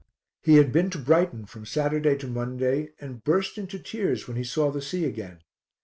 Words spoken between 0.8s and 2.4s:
to Brighton from Saturday to